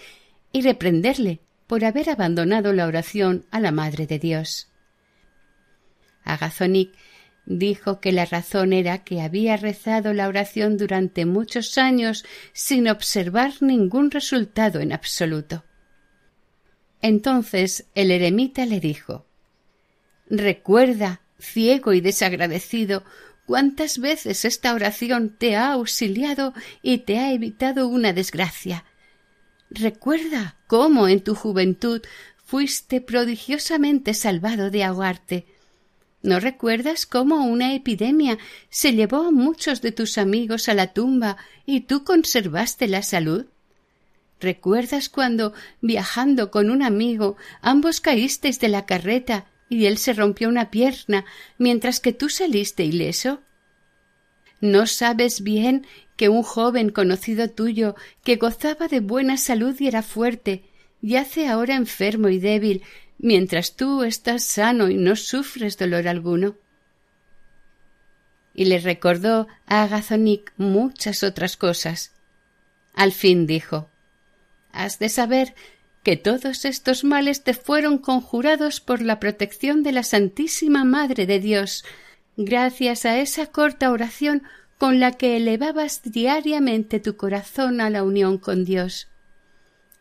y 0.53 0.63
reprenderle 0.63 1.41
por 1.67 1.85
haber 1.85 2.11
abandonado 2.11 2.73
la 2.73 2.87
oración 2.87 3.45
a 3.51 3.59
la 3.59 3.73
Madre 3.73 4.07
de 4.07 4.19
Dios. 4.19 4.69
Agazonic 6.23 6.95
dijo 7.47 8.01
que 8.01 8.13
la 8.13 8.27
razón 8.27 8.73
era 8.73 9.05
que 9.05 9.23
había 9.23 9.57
rezado 9.57 10.13
la 10.13 10.29
oración 10.29 10.77
durante 10.77 11.25
muchos 11.25 11.79
años 11.79 12.25
sin 12.53 12.89
observar 12.89 13.55
ningún 13.61 14.11
resultado 14.11 14.81
en 14.81 14.93
absoluto. 14.93 15.65
Entonces 17.03 17.87
el 17.95 18.11
eremita 18.11 18.67
le 18.67 18.81
dijo 18.81 19.27
Recuerda, 20.29 21.21
ciego 21.39 21.93
y 21.93 22.01
desagradecido, 22.01 23.05
cuántas 23.47 23.99
veces 23.99 24.45
esta 24.45 24.75
oración 24.75 25.35
te 25.39 25.57
ha 25.57 25.73
auxiliado 25.73 26.53
y 26.83 26.99
te 26.99 27.19
ha 27.19 27.33
evitado 27.33 27.89
una 27.89 28.13
desgracia. 28.13 28.85
Recuerda 29.71 30.57
cómo 30.67 31.09
en 31.09 31.21
tu 31.21 31.35
juventud 31.35 32.03
fuiste 32.45 33.01
prodigiosamente 33.01 34.15
salvado 34.15 34.71
de 34.71 34.85
ahogarte. 34.85 35.47
¿No 36.23 36.41
recuerdas 36.41 37.07
cómo 37.07 37.45
una 37.45 37.75
epidemia 37.75 38.39
se 38.69 38.93
llevó 38.93 39.29
a 39.29 39.31
muchos 39.31 39.81
de 39.81 39.93
tus 39.93 40.19
amigos 40.19 40.69
a 40.69 40.75
la 40.75 40.93
tumba 40.93 41.37
y 41.65 41.83
tú 41.83 42.05
conservaste 42.05 42.89
la 42.89 43.03
salud? 43.03 43.47
¿Recuerdas 44.41 45.09
cuando, 45.09 45.55
viajando 45.81 46.51
con 46.51 46.71
un 46.71 46.83
amigo, 46.83 47.37
ambos 47.63 48.01
caísteis 48.01 48.61
de 48.61 48.69
la 48.69 48.87
carreta 48.87 49.47
y 49.69 49.87
él 49.87 49.99
se 49.99 50.13
rompió 50.13 50.49
una 50.49 50.71
pierna 50.71 51.25
mientras 51.59 52.01
que 52.01 52.13
tú 52.13 52.29
saliste 52.29 52.85
ileso? 52.85 53.41
¿No 54.61 54.87
sabes 54.87 55.43
bien 55.43 55.87
que 56.17 56.29
un 56.29 56.43
joven 56.43 56.91
conocido 56.91 57.51
tuyo 57.51 57.95
que 58.25 58.37
gozaba 58.37 58.89
de 58.89 59.01
buena 59.01 59.37
salud 59.37 59.77
y 59.79 59.89
era 59.89 60.03
fuerte, 60.03 60.65
yace 61.03 61.49
ahora 61.49 61.77
enfermo 61.77 62.29
y 62.29 62.39
débil, 62.39 62.83
mientras 63.19 63.77
tú 63.77 64.03
estás 64.03 64.45
sano 64.45 64.89
y 64.89 64.97
no 64.97 65.17
sufres 65.17 65.77
dolor 65.77 66.09
alguno? 66.09 66.57
Y 68.55 68.65
le 68.65 68.79
recordó 68.79 69.47
a 69.67 69.83
Agazonic 69.83 70.53
muchas 70.57 71.23
otras 71.23 71.59
cosas. 71.59 72.13
Al 72.95 73.13
fin 73.13 73.47
dijo 73.47 73.91
Has 74.73 74.99
de 74.99 75.11
saber 75.11 75.55
que 76.07 76.17
todos 76.17 76.65
estos 76.65 77.03
males 77.03 77.43
te 77.43 77.53
fueron 77.53 77.99
conjurados 77.99 78.81
por 78.81 79.03
la 79.03 79.19
protección 79.19 79.83
de 79.83 79.91
la 79.91 80.05
Santísima 80.05 80.85
Madre 80.85 81.27
de 81.27 81.41
Dios, 81.41 81.85
gracias 82.37 83.05
a 83.05 83.19
esa 83.19 83.47
corta 83.47 83.91
oración 83.91 84.45
con 84.79 85.01
la 85.01 85.11
que 85.11 85.37
elevabas 85.37 86.03
diariamente 86.05 87.01
tu 87.01 87.17
corazón 87.17 87.81
a 87.81 87.91
la 87.91 88.05
unión 88.05 88.39
con 88.39 88.65
Dios. 88.65 89.09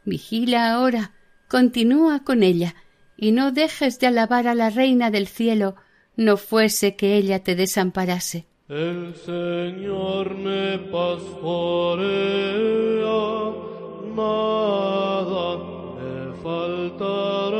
Vigila 0.03 0.74
ahora, 0.74 1.13
continúa 1.47 2.24
con 2.24 2.43
ella, 2.43 2.75
y 3.17 3.31
no 3.31 3.51
dejes 3.51 3.97
de 3.97 4.05
alabar 4.05 4.47
a 4.47 4.53
la 4.53 4.69
Reina 4.69 5.09
del 5.09 5.25
cielo, 5.27 5.75
no 6.15 6.38
fuese 6.38 6.95
que 6.95 7.15
ella 7.17 7.43
te 7.43 7.55
desamparase. 7.55 8.45
El 8.69 9.15
Señor 9.15 10.35
me 10.35 10.77
faltará. 16.45 17.54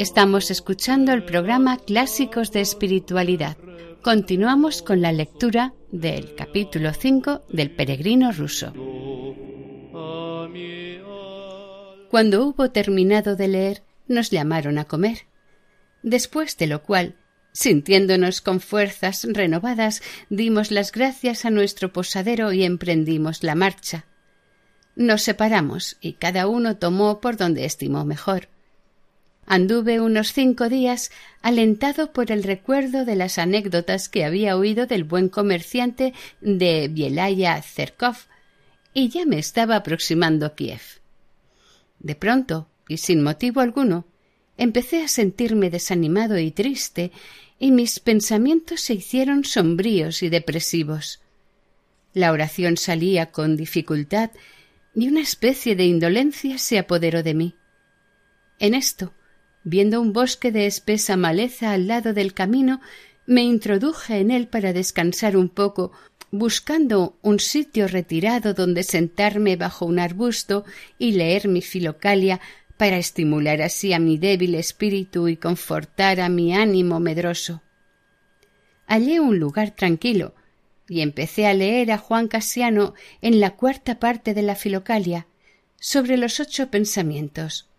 Estamos 0.00 0.50
escuchando 0.50 1.12
el 1.12 1.24
programa 1.24 1.76
Clásicos 1.76 2.52
de 2.52 2.62
Espiritualidad. 2.62 3.58
Continuamos 4.00 4.80
con 4.80 5.02
la 5.02 5.12
lectura 5.12 5.74
del 5.92 6.34
capítulo 6.34 6.94
5 6.94 7.42
del 7.50 7.70
Peregrino 7.70 8.32
ruso. 8.32 8.72
Cuando 12.08 12.46
hubo 12.46 12.70
terminado 12.70 13.36
de 13.36 13.48
leer, 13.48 13.82
nos 14.08 14.30
llamaron 14.30 14.78
a 14.78 14.86
comer. 14.86 15.26
Después 16.02 16.56
de 16.56 16.66
lo 16.66 16.82
cual, 16.82 17.16
sintiéndonos 17.52 18.40
con 18.40 18.60
fuerzas 18.60 19.26
renovadas, 19.30 20.00
dimos 20.30 20.70
las 20.70 20.92
gracias 20.92 21.44
a 21.44 21.50
nuestro 21.50 21.92
posadero 21.92 22.54
y 22.54 22.64
emprendimos 22.64 23.42
la 23.42 23.54
marcha. 23.54 24.06
Nos 24.96 25.20
separamos 25.20 25.98
y 26.00 26.14
cada 26.14 26.46
uno 26.46 26.78
tomó 26.78 27.20
por 27.20 27.36
donde 27.36 27.66
estimó 27.66 28.06
mejor. 28.06 28.48
Anduve 29.52 30.00
unos 30.00 30.32
cinco 30.32 30.68
días 30.68 31.10
alentado 31.42 32.12
por 32.12 32.30
el 32.30 32.44
recuerdo 32.44 33.04
de 33.04 33.16
las 33.16 33.36
anécdotas 33.36 34.08
que 34.08 34.24
había 34.24 34.56
oído 34.56 34.86
del 34.86 35.02
buen 35.02 35.28
comerciante 35.28 36.14
de 36.40 36.86
Bielaya 36.86 37.60
Zerkov, 37.60 38.14
y 38.94 39.08
ya 39.08 39.26
me 39.26 39.40
estaba 39.40 39.74
aproximando 39.74 40.46
a 40.46 40.54
Kiev. 40.54 40.82
De 41.98 42.14
pronto, 42.14 42.68
y 42.86 42.98
sin 42.98 43.24
motivo 43.24 43.60
alguno, 43.60 44.06
empecé 44.56 45.02
a 45.02 45.08
sentirme 45.08 45.68
desanimado 45.68 46.38
y 46.38 46.52
triste, 46.52 47.10
y 47.58 47.72
mis 47.72 47.98
pensamientos 47.98 48.82
se 48.82 48.94
hicieron 48.94 49.44
sombríos 49.44 50.22
y 50.22 50.28
depresivos. 50.28 51.22
La 52.14 52.30
oración 52.30 52.76
salía 52.76 53.32
con 53.32 53.56
dificultad 53.56 54.30
y 54.94 55.08
una 55.08 55.22
especie 55.22 55.74
de 55.74 55.86
indolencia 55.86 56.56
se 56.58 56.78
apoderó 56.78 57.24
de 57.24 57.34
mí. 57.34 57.54
En 58.60 58.74
esto 58.74 59.12
Viendo 59.64 60.00
un 60.00 60.12
bosque 60.12 60.52
de 60.52 60.66
espesa 60.66 61.16
maleza 61.16 61.72
al 61.72 61.86
lado 61.86 62.14
del 62.14 62.32
camino, 62.32 62.80
me 63.26 63.42
introduje 63.42 64.18
en 64.18 64.30
él 64.30 64.48
para 64.48 64.72
descansar 64.72 65.36
un 65.36 65.48
poco, 65.48 65.92
buscando 66.30 67.18
un 67.22 67.38
sitio 67.40 67.86
retirado 67.86 68.54
donde 68.54 68.82
sentarme 68.82 69.56
bajo 69.56 69.86
un 69.86 69.98
arbusto 69.98 70.64
y 70.98 71.12
leer 71.12 71.48
mi 71.48 71.60
filocalia 71.60 72.40
para 72.76 72.96
estimular 72.96 73.60
así 73.60 73.92
a 73.92 73.98
mi 73.98 74.16
débil 74.16 74.54
espíritu 74.54 75.28
y 75.28 75.36
confortar 75.36 76.20
a 76.20 76.28
mi 76.28 76.56
ánimo 76.56 76.98
medroso. 76.98 77.62
Hallé 78.86 79.20
un 79.20 79.38
lugar 79.38 79.72
tranquilo 79.72 80.34
y 80.88 81.02
empecé 81.02 81.46
a 81.46 81.54
leer 81.54 81.92
a 81.92 81.98
Juan 81.98 82.26
Casiano 82.26 82.94
en 83.20 83.38
la 83.38 83.50
cuarta 83.50 84.00
parte 84.00 84.34
de 84.34 84.42
la 84.42 84.56
filocalia 84.56 85.28
sobre 85.78 86.16
los 86.16 86.40
ocho 86.40 86.70
pensamientos. 86.70 87.69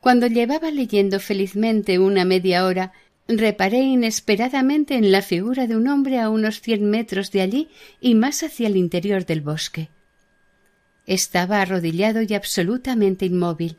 Cuando 0.00 0.26
llevaba 0.26 0.70
leyendo 0.70 1.20
felizmente 1.20 1.98
una 1.98 2.24
media 2.24 2.64
hora, 2.64 2.92
reparé 3.28 3.80
inesperadamente 3.80 4.94
en 4.94 5.10
la 5.10 5.22
figura 5.22 5.66
de 5.66 5.76
un 5.76 5.88
hombre 5.88 6.20
a 6.20 6.28
unos 6.28 6.60
cien 6.60 6.88
metros 6.88 7.32
de 7.32 7.40
allí 7.40 7.68
y 8.00 8.14
más 8.14 8.42
hacia 8.42 8.68
el 8.68 8.76
interior 8.76 9.26
del 9.26 9.40
bosque. 9.40 9.90
Estaba 11.06 11.60
arrodillado 11.60 12.22
y 12.22 12.34
absolutamente 12.34 13.26
inmóvil. 13.26 13.78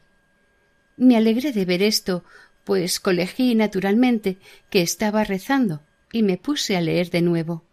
Me 0.97 1.15
alegré 1.15 1.51
de 1.51 1.65
ver 1.65 1.81
esto, 1.81 2.23
pues 2.63 2.99
colegí 2.99 3.55
naturalmente 3.55 4.37
que 4.69 4.81
estaba 4.81 5.23
rezando 5.23 5.81
y 6.11 6.23
me 6.23 6.37
puse 6.37 6.75
a 6.75 6.81
leer 6.81 7.09
de 7.09 7.21
nuevo. 7.21 7.63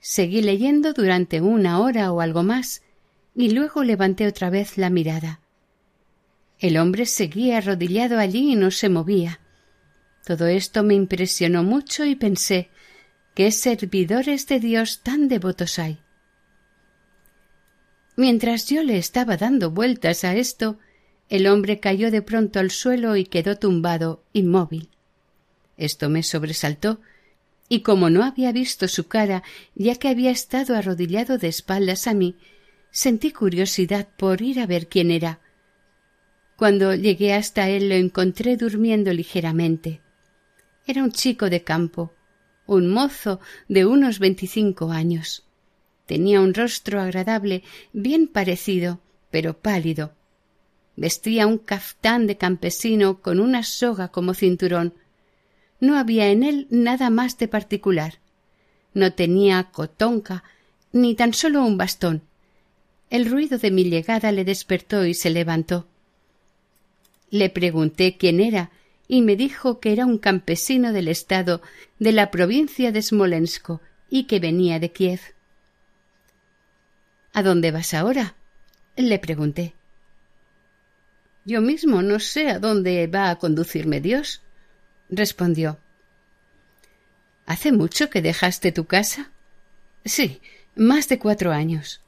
Seguí 0.00 0.40
leyendo 0.40 0.92
durante 0.92 1.40
una 1.40 1.80
hora 1.80 2.12
o 2.12 2.20
algo 2.20 2.42
más 2.42 2.82
y 3.34 3.50
luego 3.50 3.82
levanté 3.82 4.26
otra 4.26 4.50
vez 4.50 4.78
la 4.78 4.88
mirada. 4.88 5.40
El 6.58 6.78
hombre 6.78 7.06
seguía 7.06 7.58
arrodillado 7.58 8.18
allí 8.18 8.52
y 8.52 8.56
no 8.56 8.70
se 8.70 8.88
movía. 8.88 9.40
Todo 10.24 10.46
esto 10.46 10.82
me 10.82 10.94
impresionó 10.94 11.62
mucho 11.62 12.04
y 12.04 12.16
pensé 12.16 12.70
qué 13.34 13.52
servidores 13.52 14.46
de 14.46 14.60
Dios 14.60 15.02
tan 15.02 15.28
devotos 15.28 15.78
hay. 15.78 15.98
Mientras 18.16 18.66
yo 18.66 18.82
le 18.82 18.96
estaba 18.96 19.36
dando 19.36 19.70
vueltas 19.70 20.24
a 20.24 20.34
esto, 20.34 20.78
el 21.28 21.46
hombre 21.46 21.80
cayó 21.80 22.10
de 22.10 22.22
pronto 22.22 22.60
al 22.60 22.70
suelo 22.70 23.16
y 23.16 23.24
quedó 23.24 23.58
tumbado, 23.58 24.24
inmóvil. 24.32 24.88
Esto 25.76 26.08
me 26.08 26.22
sobresaltó, 26.22 27.00
y 27.68 27.80
como 27.80 28.08
no 28.08 28.24
había 28.24 28.52
visto 28.52 28.88
su 28.88 29.08
cara, 29.08 29.42
ya 29.74 29.96
que 29.96 30.08
había 30.08 30.30
estado 30.30 30.74
arrodillado 30.74 31.36
de 31.36 31.48
espaldas 31.48 32.06
a 32.06 32.14
mí, 32.14 32.36
sentí 32.90 33.32
curiosidad 33.32 34.08
por 34.16 34.40
ir 34.40 34.60
a 34.60 34.66
ver 34.66 34.88
quién 34.88 35.10
era. 35.10 35.40
Cuando 36.56 36.94
llegué 36.94 37.34
hasta 37.34 37.68
él 37.68 37.90
lo 37.90 37.94
encontré 37.94 38.56
durmiendo 38.56 39.12
ligeramente. 39.12 40.00
Era 40.86 41.02
un 41.02 41.12
chico 41.12 41.50
de 41.50 41.62
campo, 41.62 42.12
un 42.66 42.88
mozo 42.88 43.40
de 43.68 43.84
unos 43.84 44.18
veinticinco 44.18 44.90
años. 44.90 45.44
Tenía 46.06 46.40
un 46.40 46.54
rostro 46.54 47.00
agradable, 47.00 47.62
bien 47.92 48.28
parecido, 48.28 49.00
pero 49.30 49.58
pálido. 49.58 50.14
Vestía 50.96 51.46
un 51.46 51.58
caftán 51.58 52.26
de 52.26 52.38
campesino 52.38 53.20
con 53.20 53.38
una 53.40 53.62
soga 53.62 54.08
como 54.08 54.32
cinturón. 54.32 54.94
No 55.78 55.98
había 55.98 56.28
en 56.28 56.42
él 56.42 56.68
nada 56.70 57.10
más 57.10 57.36
de 57.36 57.48
particular. 57.48 58.20
No 58.94 59.12
tenía 59.12 59.64
cotonca, 59.72 60.42
ni 60.92 61.14
tan 61.14 61.34
solo 61.34 61.62
un 61.64 61.76
bastón. 61.76 62.22
El 63.10 63.30
ruido 63.30 63.58
de 63.58 63.70
mi 63.70 63.84
llegada 63.84 64.32
le 64.32 64.44
despertó 64.44 65.04
y 65.04 65.12
se 65.12 65.28
levantó. 65.28 65.86
Le 67.30 67.50
pregunté 67.50 68.16
quién 68.16 68.40
era 68.40 68.70
y 69.08 69.22
me 69.22 69.36
dijo 69.36 69.80
que 69.80 69.92
era 69.92 70.06
un 70.06 70.18
campesino 70.18 70.92
del 70.92 71.08
estado 71.08 71.62
de 71.98 72.12
la 72.12 72.30
provincia 72.30 72.92
de 72.92 73.02
Smolensk 73.02 73.70
y 74.08 74.24
que 74.24 74.40
venía 74.40 74.78
de 74.78 74.92
Kiev. 74.92 75.20
¿A 77.32 77.42
dónde 77.42 77.70
vas 77.70 77.94
ahora? 77.94 78.34
le 78.96 79.18
pregunté. 79.18 79.74
Yo 81.44 81.60
mismo 81.60 82.02
no 82.02 82.18
sé 82.18 82.48
a 82.48 82.58
dónde 82.58 83.06
va 83.06 83.30
a 83.30 83.38
conducirme 83.38 84.00
Dios, 84.00 84.42
respondió. 85.10 85.78
¿Hace 87.44 87.70
mucho 87.72 88.10
que 88.10 88.22
dejaste 88.22 88.72
tu 88.72 88.86
casa? 88.86 89.30
Sí, 90.04 90.40
más 90.74 91.08
de 91.08 91.18
cuatro 91.18 91.52
años. 91.52 92.00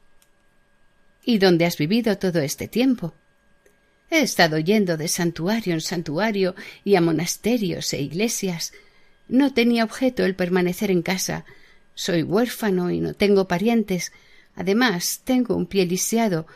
¿Y 1.25 1.39
dónde 1.39 1.67
has 1.67 1.77
vivido 1.77 2.19
todo 2.19 2.41
este 2.41 2.67
tiempo? 2.67 3.15
He 4.11 4.21
estado 4.21 4.59
yendo 4.59 4.97
de 4.97 5.09
santuario 5.09 5.75
en 5.75 5.81
santuario 5.81 6.55
y 6.85 6.95
a 6.95 7.00
monasterios 7.00 7.93
e 7.93 8.00
iglesias. 8.00 8.73
No 9.29 9.53
tenía 9.53 9.85
objeto 9.85 10.25
el 10.25 10.35
permanecer 10.35 10.91
en 10.91 11.03
casa. 11.03 11.45
Soy 11.95 12.23
huérfano 12.23 12.91
y 12.91 13.00
no 13.00 13.15
tengo 13.15 13.47
parientes. 13.49 14.12
Además, 14.55 15.21
tengo 15.25 15.57
un 15.57 15.67
pie 15.67 15.85
lisiado. 15.85 16.47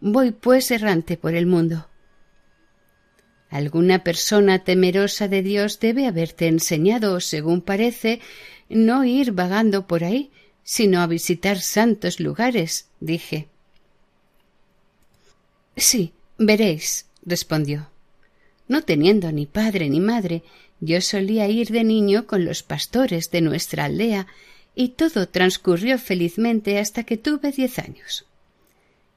Voy 0.00 0.32
pues 0.32 0.70
errante 0.70 1.16
por 1.16 1.34
el 1.34 1.46
mundo. 1.46 1.88
Alguna 3.50 4.02
persona 4.04 4.60
temerosa 4.60 5.28
de 5.28 5.42
Dios 5.42 5.80
debe 5.80 6.06
haberte 6.06 6.46
enseñado, 6.46 7.20
según 7.20 7.60
parece, 7.60 8.20
no 8.68 9.04
ir 9.04 9.32
vagando 9.32 9.86
por 9.86 10.04
ahí, 10.04 10.30
sino 10.62 11.00
a 11.00 11.06
visitar 11.08 11.58
santos 11.60 12.20
lugares, 12.20 12.88
dije. 13.00 13.48
Sí, 15.76 16.12
Veréis, 16.42 17.04
respondió. 17.22 17.90
No 18.66 18.80
teniendo 18.80 19.30
ni 19.30 19.44
padre 19.44 19.90
ni 19.90 20.00
madre, 20.00 20.42
yo 20.80 21.02
solía 21.02 21.46
ir 21.48 21.68
de 21.68 21.84
niño 21.84 22.26
con 22.26 22.46
los 22.46 22.62
pastores 22.62 23.30
de 23.30 23.42
nuestra 23.42 23.84
aldea, 23.84 24.26
y 24.74 24.88
todo 24.88 25.28
transcurrió 25.28 25.98
felizmente 25.98 26.78
hasta 26.78 27.04
que 27.04 27.18
tuve 27.18 27.52
diez 27.52 27.78
años. 27.78 28.24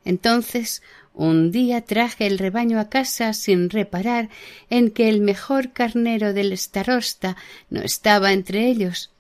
Entonces 0.03 0.83
un 1.13 1.51
día 1.51 1.79
traje 1.79 2.27
el 2.27 2.37
rebaño 2.37 2.77
a 2.77 2.89
casa 2.89 3.31
sin 3.31 3.69
reparar 3.69 4.27
en 4.69 4.91
que 4.91 5.07
el 5.07 5.21
mejor 5.21 5.71
carnero 5.71 6.33
del 6.33 6.57
starosta 6.57 7.37
no 7.69 7.83
estaba 7.83 8.33
entre 8.33 8.67
ellos, 8.67 9.11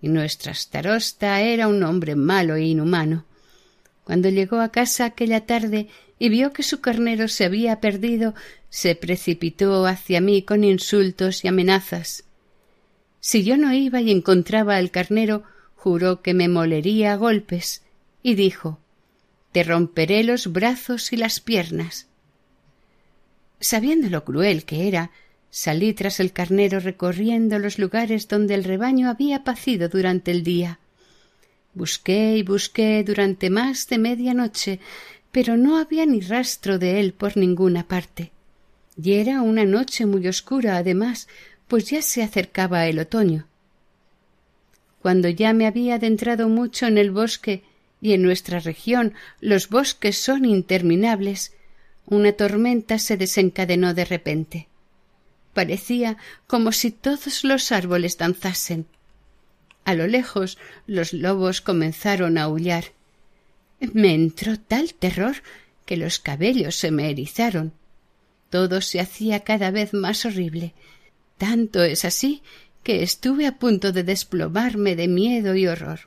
y 0.00 0.08
nuestra 0.08 0.52
starosta 0.52 1.40
era 1.40 1.68
un 1.68 1.84
hombre 1.84 2.16
malo 2.16 2.56
e 2.56 2.64
inhumano. 2.64 3.24
Cuando 4.04 4.28
llegó 4.28 4.60
a 4.60 4.70
casa 4.70 5.04
aquella 5.04 5.46
tarde 5.46 5.88
y 6.18 6.28
vio 6.28 6.52
que 6.52 6.62
su 6.62 6.80
carnero 6.80 7.28
se 7.28 7.44
había 7.44 7.80
perdido, 7.80 8.34
se 8.68 8.94
precipitó 8.94 9.86
hacia 9.86 10.20
mí 10.20 10.42
con 10.42 10.64
insultos 10.64 11.44
y 11.44 11.48
amenazas. 11.48 12.24
Si 13.20 13.44
yo 13.44 13.56
no 13.56 13.72
iba 13.72 14.00
y 14.00 14.10
encontraba 14.10 14.76
al 14.76 14.90
carnero, 14.90 15.44
juró 15.76 16.22
que 16.22 16.34
me 16.34 16.48
molería 16.48 17.12
a 17.12 17.16
golpes, 17.16 17.82
y 18.22 18.34
dijo 18.34 18.78
Te 19.52 19.62
romperé 19.62 20.24
los 20.24 20.52
brazos 20.52 21.12
y 21.12 21.16
las 21.16 21.40
piernas. 21.40 22.06
Sabiendo 23.60 24.08
lo 24.10 24.24
cruel 24.24 24.64
que 24.64 24.88
era, 24.88 25.12
salí 25.50 25.92
tras 25.92 26.18
el 26.18 26.32
carnero 26.32 26.80
recorriendo 26.80 27.58
los 27.60 27.78
lugares 27.78 28.26
donde 28.26 28.54
el 28.54 28.64
rebaño 28.64 29.08
había 29.08 29.44
pacido 29.44 29.88
durante 29.88 30.32
el 30.32 30.42
día. 30.42 30.80
Busqué 31.74 32.36
y 32.36 32.42
busqué 32.42 33.02
durante 33.02 33.48
más 33.48 33.88
de 33.88 33.98
media 33.98 34.34
noche, 34.34 34.78
pero 35.30 35.56
no 35.56 35.78
había 35.78 36.04
ni 36.04 36.20
rastro 36.20 36.78
de 36.78 37.00
él 37.00 37.14
por 37.14 37.36
ninguna 37.36 37.88
parte. 37.88 38.30
Y 39.02 39.14
era 39.14 39.40
una 39.40 39.64
noche 39.64 40.04
muy 40.04 40.28
oscura, 40.28 40.76
además, 40.76 41.28
pues 41.68 41.90
ya 41.90 42.02
se 42.02 42.22
acercaba 42.22 42.86
el 42.86 42.98
otoño. 42.98 43.46
Cuando 45.00 45.28
ya 45.28 45.52
me 45.54 45.66
había 45.66 45.94
adentrado 45.94 46.48
mucho 46.48 46.86
en 46.86 46.98
el 46.98 47.10
bosque, 47.10 47.62
y 48.02 48.12
en 48.12 48.22
nuestra 48.22 48.58
región 48.58 49.14
los 49.40 49.68
bosques 49.68 50.18
son 50.18 50.44
interminables, 50.44 51.52
una 52.04 52.32
tormenta 52.32 52.98
se 52.98 53.16
desencadenó 53.16 53.94
de 53.94 54.04
repente. 54.04 54.68
Parecía 55.54 56.18
como 56.46 56.72
si 56.72 56.90
todos 56.90 57.44
los 57.44 57.72
árboles 57.72 58.18
danzasen. 58.18 58.86
A 59.84 59.94
lo 59.94 60.06
lejos 60.06 60.58
los 60.86 61.12
lobos 61.12 61.60
comenzaron 61.60 62.38
a 62.38 62.44
aullar 62.44 62.84
me 63.92 64.14
entró 64.14 64.58
tal 64.58 64.94
terror 64.94 65.36
que 65.84 65.96
los 65.96 66.18
cabellos 66.18 66.76
se 66.76 66.90
me 66.90 67.10
erizaron. 67.10 67.72
Todo 68.50 68.80
se 68.80 69.00
hacía 69.00 69.40
cada 69.40 69.70
vez 69.70 69.92
más 69.92 70.24
horrible. 70.24 70.74
Tanto 71.38 71.82
es 71.82 72.04
así 72.04 72.42
que 72.82 73.02
estuve 73.02 73.46
a 73.46 73.58
punto 73.58 73.92
de 73.92 74.04
desplomarme 74.04 74.94
de 74.94 75.08
miedo 75.08 75.56
y 75.56 75.66
horror. 75.66 76.00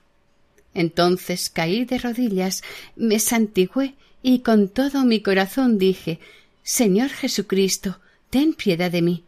Entonces 0.73 1.49
caí 1.49 1.85
de 1.85 1.97
rodillas, 1.97 2.63
me 2.95 3.19
santigué 3.19 3.95
y 4.21 4.39
con 4.39 4.69
todo 4.69 5.05
mi 5.05 5.21
corazón 5.21 5.77
dije 5.77 6.19
Señor 6.63 7.09
Jesucristo, 7.09 7.99
ten 8.29 8.53
piedad 8.53 8.91
de 8.91 9.01
mí. 9.01 9.23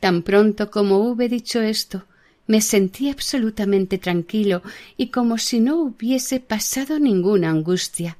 Tan 0.00 0.22
pronto 0.22 0.70
como 0.70 0.98
hube 0.98 1.28
dicho 1.28 1.60
esto, 1.60 2.04
me 2.50 2.60
sentí 2.60 3.10
absolutamente 3.10 3.96
tranquilo 3.96 4.60
y 4.96 5.10
como 5.10 5.38
si 5.38 5.60
no 5.60 5.76
hubiese 5.76 6.40
pasado 6.40 6.98
ninguna 6.98 7.48
angustia. 7.48 8.16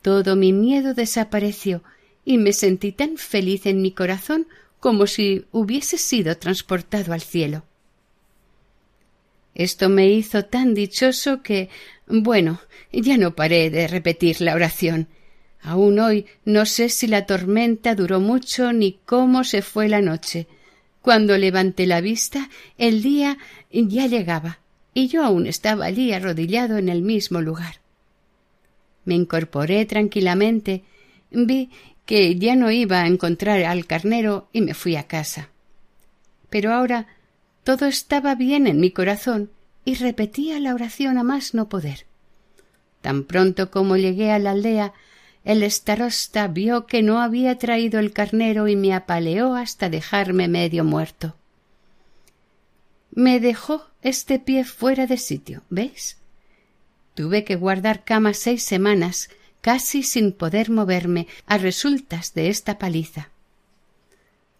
Todo 0.00 0.36
mi 0.36 0.52
miedo 0.52 0.94
desapareció 0.94 1.82
y 2.24 2.38
me 2.38 2.52
sentí 2.52 2.92
tan 2.92 3.16
feliz 3.16 3.66
en 3.66 3.82
mi 3.82 3.90
corazón 3.90 4.46
como 4.78 5.08
si 5.08 5.44
hubiese 5.50 5.98
sido 5.98 6.36
transportado 6.36 7.12
al 7.12 7.20
cielo. 7.20 7.64
Esto 9.56 9.88
me 9.88 10.08
hizo 10.08 10.44
tan 10.44 10.72
dichoso 10.74 11.42
que 11.42 11.68
bueno, 12.06 12.60
ya 12.92 13.16
no 13.18 13.34
paré 13.34 13.70
de 13.70 13.88
repetir 13.88 14.40
la 14.40 14.54
oración. 14.54 15.08
Aún 15.62 15.98
hoy 15.98 16.26
no 16.44 16.64
sé 16.64 16.88
si 16.88 17.08
la 17.08 17.26
tormenta 17.26 17.96
duró 17.96 18.20
mucho 18.20 18.72
ni 18.72 19.00
cómo 19.04 19.42
se 19.42 19.62
fue 19.62 19.88
la 19.88 20.00
noche, 20.00 20.46
cuando 21.02 21.36
levanté 21.38 21.86
la 21.86 22.00
vista, 22.00 22.48
el 22.78 23.02
día 23.02 23.38
ya 23.70 24.06
llegaba, 24.06 24.58
y 24.92 25.08
yo 25.08 25.24
aún 25.24 25.46
estaba 25.46 25.86
allí 25.86 26.12
arrodillado 26.12 26.78
en 26.78 26.88
el 26.88 27.02
mismo 27.02 27.40
lugar. 27.40 27.76
Me 29.04 29.14
incorporé 29.14 29.86
tranquilamente, 29.86 30.84
vi 31.30 31.70
que 32.04 32.36
ya 32.36 32.56
no 32.56 32.70
iba 32.70 33.02
a 33.02 33.06
encontrar 33.06 33.62
al 33.62 33.86
carnero 33.86 34.48
y 34.52 34.60
me 34.60 34.74
fui 34.74 34.96
a 34.96 35.06
casa. 35.06 35.48
Pero 36.48 36.72
ahora 36.72 37.06
todo 37.64 37.86
estaba 37.86 38.34
bien 38.34 38.66
en 38.66 38.80
mi 38.80 38.90
corazón 38.90 39.50
y 39.84 39.94
repetía 39.94 40.58
la 40.58 40.74
oración 40.74 41.18
a 41.18 41.22
más 41.22 41.54
no 41.54 41.68
poder. 41.68 42.06
Tan 43.00 43.24
pronto 43.24 43.70
como 43.70 43.96
llegué 43.96 44.32
a 44.32 44.38
la 44.38 44.50
aldea, 44.50 44.92
el 45.44 45.68
starosta 45.70 46.48
vio 46.48 46.86
que 46.86 47.02
no 47.02 47.20
había 47.20 47.56
traído 47.58 47.98
el 47.98 48.12
carnero 48.12 48.68
y 48.68 48.76
me 48.76 48.92
apaleó 48.92 49.54
hasta 49.54 49.88
dejarme 49.88 50.48
medio 50.48 50.84
muerto. 50.84 51.36
Me 53.12 53.40
dejó 53.40 53.86
este 54.02 54.38
pie 54.38 54.64
fuera 54.64 55.06
de 55.06 55.16
sitio, 55.16 55.62
¿veis? 55.70 56.18
Tuve 57.14 57.44
que 57.44 57.56
guardar 57.56 58.04
cama 58.04 58.34
seis 58.34 58.62
semanas, 58.62 59.30
casi 59.60 60.02
sin 60.02 60.32
poder 60.32 60.70
moverme, 60.70 61.26
a 61.46 61.58
resultas 61.58 62.34
de 62.34 62.48
esta 62.48 62.78
paliza. 62.78 63.30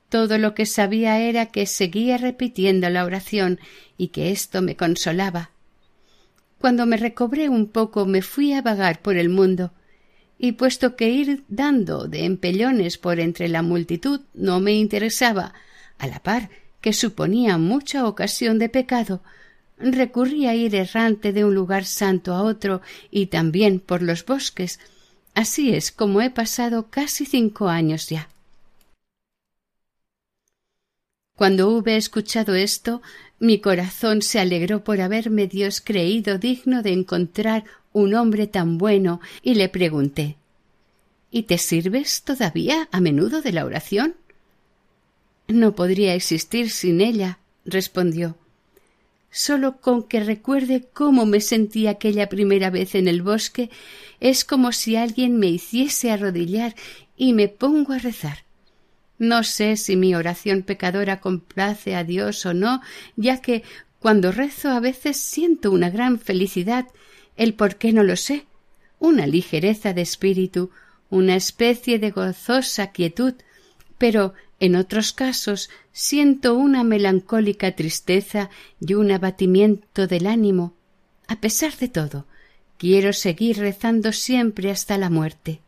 Todo 0.09 0.39
lo 0.39 0.55
que 0.55 0.67
sabía 0.67 1.21
era 1.21 1.47
que 1.47 1.67
seguía 1.67 2.19
repitiendo 2.19 2.91
la 2.91 3.05
oración 3.05 3.61
y 3.97 4.09
que 4.09 4.33
esto 4.33 4.61
me 4.61 4.77
consolaba. 4.77 5.51
Cuando 6.59 6.85
me 6.85 6.97
recobré 6.97 7.49
un 7.49 7.69
poco 7.69 8.07
me 8.07 8.21
fui 8.21 8.53
a 8.53 8.61
vagar 8.61 9.01
por 9.01 9.17
el 9.17 9.29
mundo, 9.29 9.73
y 10.43 10.53
puesto 10.53 10.97
que 10.97 11.11
ir 11.11 11.45
dando 11.49 12.09
de 12.09 12.25
empellones 12.25 12.97
por 12.97 13.21
entre 13.21 13.47
la 13.49 13.61
multitud 13.61 14.23
no 14.33 14.59
me 14.59 14.73
interesaba, 14.73 15.53
a 15.99 16.07
la 16.07 16.21
par 16.21 16.49
que 16.81 16.95
suponía 16.95 17.59
mucha 17.59 18.07
ocasión 18.07 18.59
de 18.59 18.71
pecado, 18.71 19.21
recurrí 19.77 20.47
a 20.47 20.55
ir 20.55 20.75
errante 20.75 21.35
de 21.35 21.45
un 21.45 21.55
lugar 21.55 21.85
santo 21.85 22.33
a 22.33 22.43
otro 22.43 22.81
y 23.11 23.27
también 23.27 23.81
por 23.81 24.01
los 24.01 24.25
bosques. 24.25 24.81
Así 25.35 25.75
es 25.75 25.93
como 25.93 26.23
he 26.23 26.31
pasado 26.31 26.89
casi 26.89 27.27
cinco 27.27 27.69
años 27.69 28.09
ya. 28.09 28.31
Cuando 31.37 31.69
hube 31.69 31.99
escuchado 31.99 32.55
esto, 32.55 33.03
mi 33.39 33.61
corazón 33.61 34.23
se 34.23 34.41
alegró 34.41 34.85
por 34.85 35.03
haberme 35.03 35.47
Dios 35.47 35.83
creído 35.83 36.39
digno 36.39 36.83
de 36.83 36.93
encontrar 36.93 37.65
un 37.93 38.15
hombre 38.15 38.47
tan 38.47 38.79
bueno, 38.79 39.21
y 39.43 39.55
le 39.55 39.69
pregunté 39.69 40.37
¿Y 41.31 41.45
te 41.45 41.59
sirves 41.59 42.23
todavía 42.23 42.89
a 42.91 43.01
menudo 43.01 43.41
de 43.41 43.53
la 43.53 43.65
oración? 43.65 44.17
No 45.47 45.75
podría 45.75 46.15
existir 46.15 46.71
sin 46.71 47.01
ella, 47.01 47.39
respondió. 47.65 48.37
Solo 49.31 49.81
con 49.81 50.03
que 50.03 50.21
recuerde 50.21 50.89
cómo 50.93 51.27
me 51.27 51.41
sentí 51.41 51.87
aquella 51.87 52.29
primera 52.29 52.69
vez 52.71 52.97
en 52.97 53.07
el 53.07 53.23
bosque, 53.23 53.71
es 54.19 54.45
como 54.45 54.73
si 54.73 54.97
alguien 54.97 55.39
me 55.39 55.47
hiciese 55.47 56.11
arrodillar 56.11 56.75
y 57.17 57.33
me 57.33 57.47
pongo 57.47 57.93
a 57.93 57.99
rezar. 57.99 58.45
No 59.19 59.45
sé 59.45 59.77
si 59.77 59.95
mi 59.97 60.15
oración 60.17 60.63
pecadora 60.63 61.21
complace 61.21 61.95
a 61.95 62.03
Dios 62.03 62.45
o 62.45 62.55
no, 62.55 62.81
ya 63.17 63.41
que 63.41 63.63
cuando 64.01 64.33
rezo 64.33 64.71
a 64.71 64.81
veces 64.81 65.17
siento 65.19 65.71
una 65.71 65.91
gran 65.91 66.19
felicidad, 66.19 66.89
el 67.41 67.55
por 67.55 67.77
qué 67.77 67.95
no 67.95 68.03
lo 68.03 68.17
sé, 68.17 68.45
una 68.99 69.27
ligereza 69.27 69.95
de 69.95 70.03
espíritu, 70.03 70.71
una 71.09 71.37
especie 71.37 71.99
de 71.99 72.11
gozosa 72.11 72.93
quietud, 72.93 73.33
pero 73.97 74.35
en 74.61 74.77
otros 74.77 75.15
casos 75.15 75.71
siento 75.91 76.55
una 76.55 76.85
melancólica 76.85 77.75
tristeza 77.75 78.51
y 78.79 78.93
un 78.93 79.11
abatimiento 79.11 80.07
del 80.07 80.27
ánimo. 80.27 80.75
A 81.29 81.41
pesar 81.41 81.75
de 81.79 81.89
todo, 81.89 82.27
quiero 82.77 83.15
seguir 83.15 83.57
rezando 83.57 84.13
siempre 84.13 84.71
hasta 84.71 84.99
la 84.99 85.09
muerte. 85.09 85.63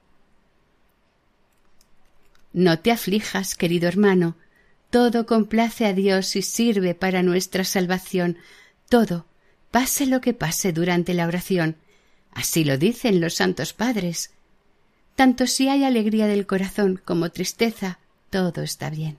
No 2.53 2.81
te 2.81 2.91
aflijas, 2.91 3.55
querido 3.55 3.89
hermano. 3.89 4.37
Todo 4.91 5.25
complace 5.25 5.87
a 5.87 5.95
Dios 5.95 6.37
y 6.37 6.43
sirve 6.43 6.95
para 6.95 7.23
nuestra 7.23 7.65
salvación. 7.65 8.37
Todo, 8.91 9.25
pase 9.73 10.07
lo 10.07 10.21
que 10.21 10.35
pase 10.35 10.73
durante 10.73 11.15
la 11.15 11.27
oración. 11.27 11.77
Así 12.33 12.63
lo 12.63 12.79
dicen 12.79 13.21
los 13.21 13.35
santos 13.35 13.73
padres. 13.73 14.31
Tanto 15.17 15.47
si 15.49 15.69
hay 15.69 15.83
alegría 15.83 16.27
del 16.27 16.47
corazón 16.47 17.01
como 17.05 17.31
tristeza, 17.31 17.99
todo 18.31 18.63
está 18.63 18.91
bien. 18.91 19.19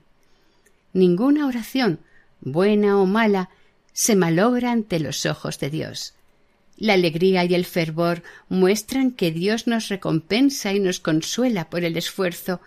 Ninguna 0.92 1.46
oración, 1.46 2.00
buena 2.40 2.98
o 2.98 3.04
mala, 3.04 3.50
se 3.92 4.16
malogra 4.16 4.72
ante 4.72 5.00
los 5.00 5.26
ojos 5.26 5.58
de 5.58 5.70
Dios. 5.70 6.14
La 6.76 6.94
alegría 6.94 7.44
y 7.44 7.54
el 7.54 7.64
fervor 7.64 8.22
muestran 8.48 9.10
que 9.10 9.32
Dios 9.32 9.66
nos 9.66 9.88
recompensa 9.88 10.72
y 10.72 10.80
nos 10.80 10.98
consuela 11.00 11.68
por 11.68 11.84
el 11.84 11.96
esfuerzo, 11.96 12.60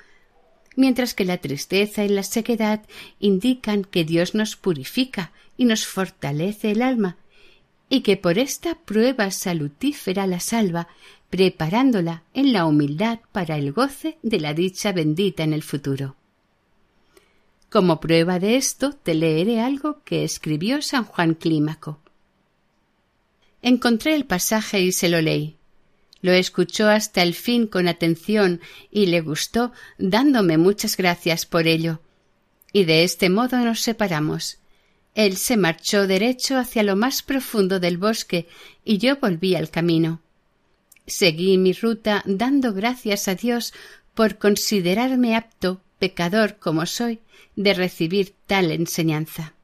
mientras 0.75 1.13
que 1.13 1.25
la 1.25 1.37
tristeza 1.37 2.03
y 2.03 2.09
la 2.09 2.23
sequedad 2.23 2.81
indican 3.19 3.83
que 3.83 4.03
Dios 4.03 4.35
nos 4.35 4.55
purifica 4.55 5.31
y 5.57 5.65
nos 5.65 5.85
fortalece 5.85 6.71
el 6.71 6.81
alma, 6.81 7.17
y 7.89 8.01
que 8.01 8.17
por 8.17 8.37
esta 8.37 8.75
prueba 8.75 9.31
salutífera 9.31 10.27
la 10.27 10.39
salva, 10.39 10.87
preparándola 11.29 12.23
en 12.33 12.53
la 12.53 12.65
humildad 12.65 13.19
para 13.31 13.57
el 13.57 13.71
goce 13.71 14.17
de 14.23 14.39
la 14.39 14.53
dicha 14.53 14.91
bendita 14.91 15.43
en 15.43 15.53
el 15.53 15.63
futuro. 15.63 16.15
Como 17.69 17.99
prueba 17.99 18.39
de 18.39 18.55
esto 18.55 18.93
te 18.93 19.13
leeré 19.13 19.59
algo 19.59 20.01
que 20.03 20.23
escribió 20.23 20.81
San 20.81 21.03
Juan 21.03 21.33
Clímaco. 21.33 21.99
Encontré 23.61 24.15
el 24.15 24.25
pasaje 24.25 24.81
y 24.81 24.91
se 24.91 25.09
lo 25.09 25.21
leí. 25.21 25.57
Lo 26.21 26.31
escuchó 26.31 26.87
hasta 26.87 27.21
el 27.21 27.33
fin 27.33 27.67
con 27.67 27.87
atención 27.87 28.61
y 28.89 29.07
le 29.07 29.21
gustó, 29.21 29.71
dándome 29.97 30.57
muchas 30.57 30.97
gracias 30.97 31.45
por 31.45 31.67
ello. 31.67 31.99
Y 32.71 32.85
de 32.85 33.03
este 33.03 33.29
modo 33.29 33.57
nos 33.57 33.81
separamos. 33.81 34.57
Él 35.17 35.35
se 35.35 35.57
marchó 35.57 36.05
derecho 36.05 36.59
hacia 36.59 36.83
lo 36.83 36.95
más 36.95 37.23
profundo 37.23 37.79
del 37.79 37.97
bosque 37.97 38.47
y 38.85 38.99
yo 38.99 39.15
volví 39.15 39.55
al 39.55 39.71
camino. 39.71 40.21
Seguí 41.07 41.57
mi 41.57 41.73
ruta 41.73 42.21
dando 42.27 42.71
gracias 42.71 43.27
a 43.27 43.33
Dios 43.33 43.73
por 44.13 44.37
considerarme 44.37 45.35
apto, 45.35 45.81
pecador 45.97 46.57
como 46.57 46.85
soy, 46.85 47.19
de 47.55 47.73
recibir 47.73 48.35
tal 48.45 48.69
enseñanza. 48.69 49.55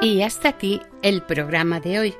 Y 0.00 0.22
hasta 0.22 0.50
aquí 0.50 0.80
el 1.02 1.22
programa 1.22 1.80
de 1.80 1.98
hoy. 1.98 2.14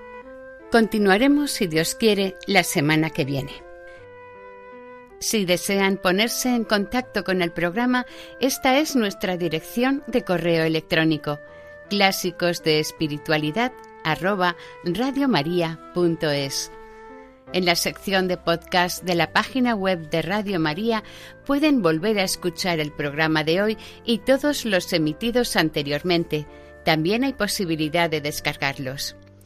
Continuaremos, 0.73 1.53
si 1.53 1.69
Dios 1.69 1.95
quiere, 1.95 2.35
la 2.49 2.65
semana 2.65 3.11
que 3.11 3.25
viene. 3.25 3.66
Si 5.19 5.45
desean 5.45 5.97
ponerse 5.97 6.55
en 6.55 6.65
contacto 6.65 7.25
con 7.25 7.43
el 7.43 7.53
programa, 7.53 8.07
esta 8.41 8.79
es 8.79 8.97
nuestra 8.97 9.37
dirección 9.37 10.03
de 10.07 10.23
correo 10.23 10.65
electrónico 10.65 11.39
clásicos 11.89 12.63
de 12.63 12.81
espiritualidad 12.81 13.73
arroba 14.05 14.57
radiomaria.es. 14.85 16.73
En 17.53 17.65
la 17.65 17.77
sección 17.77 18.29
de 18.29 18.37
podcast 18.37 19.05
de 19.05 19.15
la 19.15 19.33
página 19.33 19.75
web 19.75 20.11
de 20.11 20.23
Radio 20.23 20.59
María 20.59 21.05
pueden 21.45 21.81
volver 21.81 22.19
a 22.19 22.25
escuchar 22.25 22.81
el 22.81 22.93
programa 22.93 23.45
de 23.45 23.63
hoy 23.63 23.79
y 24.05 24.19
todos 24.19 24.65
los 24.65 24.93
emitidos 24.93 25.57
anteriormente 25.57 26.47
también 26.85 27.25
hay 27.25 27.33
posibilidad 27.33 28.11
de 28.11 28.21
descargarlos. 28.21 29.17